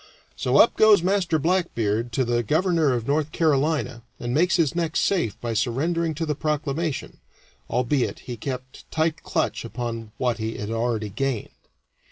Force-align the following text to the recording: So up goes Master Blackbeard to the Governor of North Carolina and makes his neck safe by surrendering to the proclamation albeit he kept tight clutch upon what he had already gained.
So 0.35 0.57
up 0.57 0.77
goes 0.77 1.03
Master 1.03 1.37
Blackbeard 1.37 2.11
to 2.13 2.25
the 2.25 2.41
Governor 2.41 2.91
of 2.93 3.05
North 3.05 3.31
Carolina 3.31 4.01
and 4.19 4.33
makes 4.33 4.55
his 4.55 4.73
neck 4.73 4.95
safe 4.95 5.39
by 5.39 5.53
surrendering 5.53 6.15
to 6.15 6.25
the 6.25 6.33
proclamation 6.33 7.19
albeit 7.69 8.21
he 8.21 8.35
kept 8.35 8.89
tight 8.89 9.21
clutch 9.21 9.63
upon 9.63 10.11
what 10.17 10.39
he 10.39 10.57
had 10.57 10.71
already 10.71 11.09
gained. 11.09 11.49